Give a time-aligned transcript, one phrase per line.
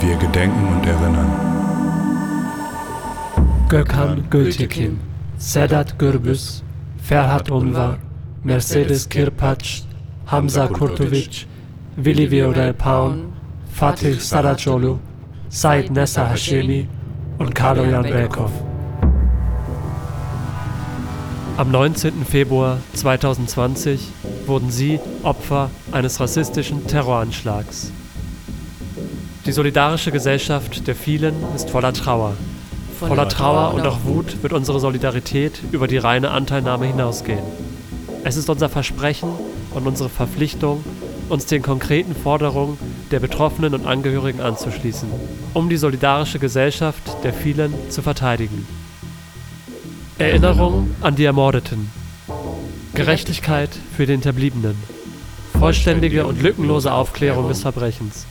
[0.00, 1.30] Wir gedenken und erinnern.
[3.68, 4.98] Gökhan Gültekin,
[5.38, 6.64] Sedat Gürbüz,
[7.00, 7.98] Ferhat Unvar,
[8.42, 9.82] Mercedes Kirpatsch,
[10.26, 11.46] Hamza Kurtovic,
[11.96, 13.32] Willi Viorel Paun,
[13.72, 14.98] Fatih Saracoglu,
[15.48, 16.88] Said Nessa Hashemi
[17.38, 18.50] und Karlojan Belkov.
[21.60, 22.24] Am 19.
[22.24, 24.08] Februar 2020
[24.46, 27.92] wurden sie Opfer eines rassistischen Terroranschlags.
[29.44, 32.34] Die solidarische Gesellschaft der vielen ist voller Trauer.
[32.98, 37.44] Voller Trauer und auch Wut wird unsere Solidarität über die reine Anteilnahme hinausgehen.
[38.24, 39.28] Es ist unser Versprechen
[39.74, 40.82] und unsere Verpflichtung,
[41.28, 42.78] uns den konkreten Forderungen
[43.10, 45.10] der Betroffenen und Angehörigen anzuschließen,
[45.52, 48.66] um die solidarische Gesellschaft der vielen zu verteidigen.
[50.20, 51.90] Erinnerung an die Ermordeten.
[52.94, 54.76] Gerechtigkeit für die Hinterbliebenen.
[55.58, 58.26] Vollständige und lückenlose Aufklärung des Verbrechens.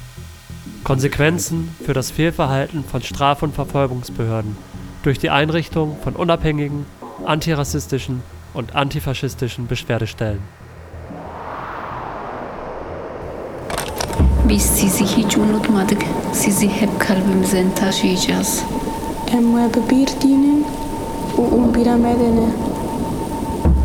[0.84, 4.56] Konsequenzen für das Fehlverhalten von Straf- und Verfolgungsbehörden
[5.02, 6.86] durch die Einrichtung von unabhängigen,
[7.26, 8.22] antirassistischen
[8.54, 10.42] und antifaschistischen Beschwerdestellen.
[14.48, 16.02] Biz sizi hiç unutmadık.
[16.34, 18.64] Sizi hep kalbimizden taşıyacağız.
[19.34, 20.79] Emwe bebir dinin.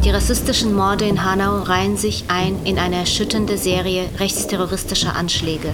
[0.05, 5.71] Die rassistischen Morde in Hanau reihen sich ein in eine erschütternde Serie rechtsterroristischer Anschläge.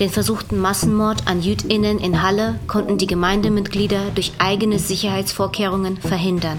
[0.00, 6.58] Den versuchten Massenmord an JüdInnen in Halle konnten die Gemeindemitglieder durch eigene Sicherheitsvorkehrungen verhindern.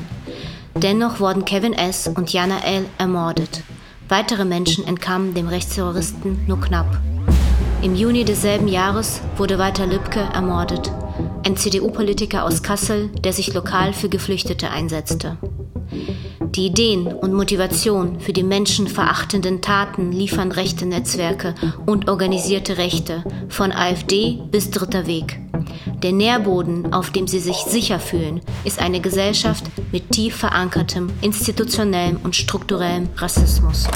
[0.76, 2.08] Dennoch wurden Kevin S.
[2.08, 2.86] und Jana L.
[2.98, 3.64] ermordet.
[4.08, 7.00] Weitere Menschen entkamen dem Rechtsterroristen nur knapp.
[7.82, 10.90] Im Juni desselben Jahres wurde Walter Lübcke ermordet,
[11.45, 15.37] ein CDU-Politiker aus Kassel, der sich lokal für Geflüchtete einsetzte.
[16.55, 21.55] Die Ideen und Motivation für die menschenverachtenden Taten liefern rechte Netzwerke
[21.87, 25.39] und organisierte Rechte, von AfD bis Dritter Weg.
[26.03, 32.19] Der Nährboden, auf dem sie sich sicher fühlen, ist eine Gesellschaft mit tief verankertem institutionellem
[32.25, 33.87] und strukturellem Rassismus.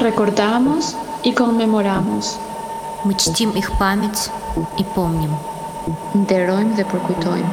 [0.00, 0.94] Recordamos
[1.24, 2.38] y conmemoramos.
[3.04, 4.30] Мы чтим их память
[4.78, 5.30] и помним.
[5.83, 7.49] Nderojmë dhe përkujtojmë.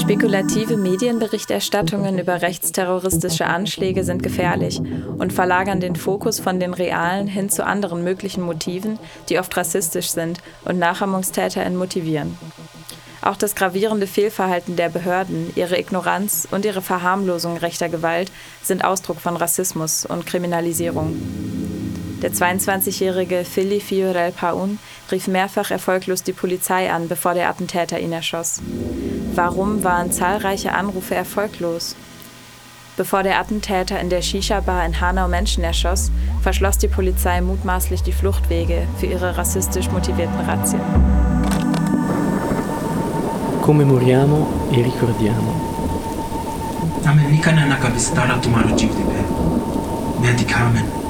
[0.00, 4.80] Spekulative Medienberichterstattungen über rechtsterroristische Anschläge sind gefährlich
[5.18, 10.08] und verlagern den Fokus von den realen hin zu anderen möglichen Motiven, die oft rassistisch
[10.08, 12.38] sind und NachahmungstäterInnen motivieren.
[13.20, 19.20] Auch das gravierende Fehlverhalten der Behörden, ihre Ignoranz und ihre Verharmlosung rechter Gewalt sind Ausdruck
[19.20, 21.16] von Rassismus und Kriminalisierung.
[22.22, 24.78] Der 22-jährige Philly Fiorel Paun
[25.12, 28.62] rief mehrfach erfolglos die Polizei an, bevor der Attentäter ihn erschoss.
[29.34, 31.94] Warum waren zahlreiche Anrufe erfolglos?
[32.96, 36.10] Bevor der Attentäter in der Shisha-Bar in Hanau Menschen erschoss,
[36.40, 40.80] verschloss die Polizei mutmaßlich die Fluchtwege für ihre rassistisch motivierten Razzien.
[43.60, 45.52] Commemoriamo e ricordiamo.
[47.04, 49.24] Amerika na kabistara tumaro jivdibe.
[50.20, 51.05] Medikamen.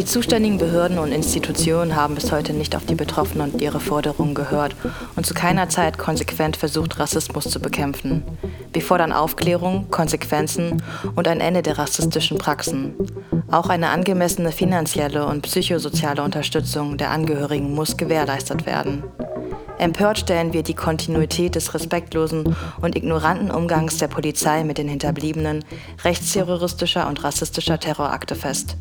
[0.00, 4.34] Die zuständigen Behörden und Institutionen haben bis heute nicht auf die Betroffenen und ihre Forderungen
[4.34, 4.74] gehört
[5.14, 8.22] und zu keiner Zeit konsequent versucht, Rassismus zu bekämpfen.
[8.72, 10.82] Wir fordern Aufklärung, Konsequenzen
[11.16, 12.94] und ein Ende der rassistischen Praxen.
[13.50, 19.04] Auch eine angemessene finanzielle und psychosoziale Unterstützung der Angehörigen muss gewährleistet werden.
[19.80, 25.64] Empört stellen wir die Kontinuität des respektlosen und ignoranten Umgangs der Polizei mit den Hinterbliebenen
[26.04, 28.76] rechtsterroristischer und rassistischer Terrorakte fest.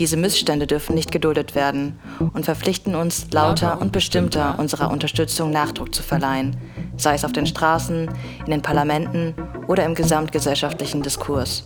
[0.00, 1.96] Diese Missstände dürfen nicht geduldet werden
[2.32, 6.56] und verpflichten uns, lauter und bestimmter unserer Unterstützung Nachdruck zu verleihen,
[6.96, 8.08] sei es auf den Straßen,
[8.44, 9.34] in den Parlamenten
[9.68, 11.62] oder im gesamtgesellschaftlichen Diskurs.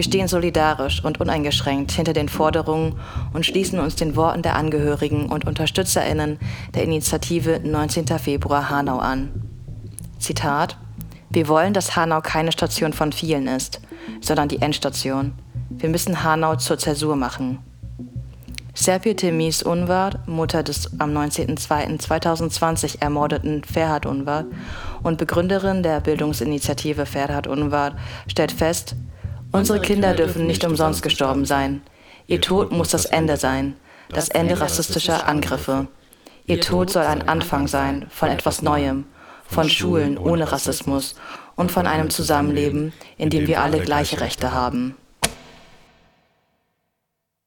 [0.00, 2.98] Wir stehen solidarisch und uneingeschränkt hinter den Forderungen
[3.34, 6.38] und schließen uns den Worten der Angehörigen und Unterstützerinnen
[6.74, 8.06] der Initiative 19.
[8.18, 9.28] Februar Hanau an.
[10.18, 10.78] Zitat
[11.28, 13.82] Wir wollen, dass Hanau keine Station von vielen ist,
[14.22, 15.34] sondern die Endstation.
[15.68, 17.58] Wir müssen Hanau zur Zäsur machen.
[18.72, 24.46] Serpil Temis Unvar, Mutter des am 19.02.2020 ermordeten Ferhat Unvar
[25.02, 27.92] und Begründerin der Bildungsinitiative Ferhat Unvar,
[28.26, 28.96] stellt fest,
[29.52, 31.82] Unsere Kinder dürfen nicht umsonst gestorben sein.
[32.28, 33.74] Ihr Tod muss das Ende sein,
[34.08, 35.88] das Ende rassistischer Angriffe.
[36.46, 39.06] Ihr Tod soll ein Anfang sein von etwas Neuem,
[39.46, 41.16] von Schulen ohne Rassismus
[41.56, 44.96] und von einem Zusammenleben, in dem wir alle gleiche Rechte haben.